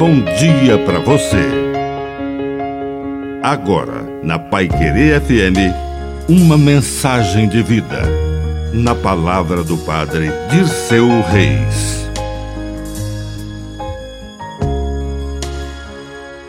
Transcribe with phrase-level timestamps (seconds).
[0.00, 1.44] bom dia para você.
[3.42, 5.76] Agora, na Pai Querer FM,
[6.26, 8.00] uma mensagem de vida.
[8.72, 12.08] Na palavra do Padre Dirceu Reis.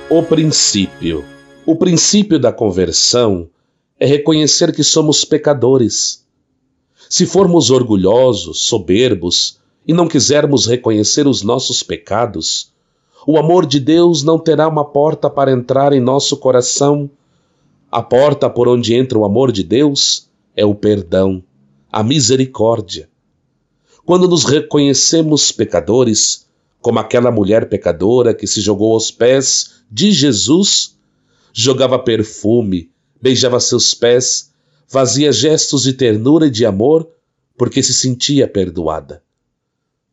[0.09, 1.25] O princípio.
[1.65, 3.49] O princípio da conversão
[3.99, 6.25] é reconhecer que somos pecadores.
[7.09, 12.71] Se formos orgulhosos, soberbos e não quisermos reconhecer os nossos pecados,
[13.25, 17.09] o amor de Deus não terá uma porta para entrar em nosso coração.
[17.91, 21.43] A porta por onde entra o amor de Deus é o perdão,
[21.91, 23.09] a misericórdia.
[24.05, 26.47] Quando nos reconhecemos pecadores,
[26.81, 30.97] como aquela mulher pecadora que se jogou aos pés de Jesus,
[31.53, 32.89] jogava perfume,
[33.21, 34.51] beijava seus pés,
[34.87, 37.07] fazia gestos de ternura e de amor
[37.57, 39.21] porque se sentia perdoada.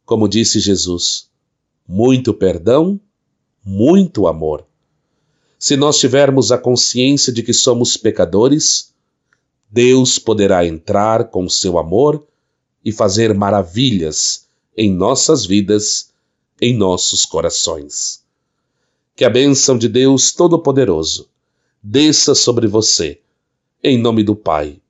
[0.05, 1.31] Como disse Jesus,
[1.89, 3.01] muito perdão,
[3.65, 4.67] muito amor.
[5.59, 8.93] Se nós tivermos a consciência de que somos pecadores,
[9.71, 12.27] Deus poderá entrar com seu amor
[12.85, 16.13] e fazer maravilhas em nossas vidas,
[16.61, 18.23] em nossos corações.
[19.17, 21.29] Que a bênção de Deus Todo-Poderoso
[21.83, 23.21] desça sobre você,
[23.83, 24.81] em nome do Pai,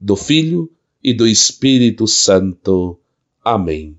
[0.00, 0.70] do Filho
[1.02, 2.98] e do Espírito Santo.
[3.44, 3.98] Amém.